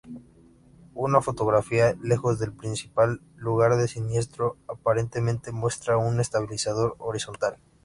Una 0.95 1.21
fotografía 1.21 1.95
lejos 2.01 2.39
del 2.39 2.53
principal 2.53 3.21
lugar 3.37 3.75
de 3.77 3.87
siniestro 3.87 4.57
aparentemente 4.67 5.51
muestra 5.51 5.99
un 5.99 6.19
estabilizador 6.19 6.95
horizontal. 6.97 7.57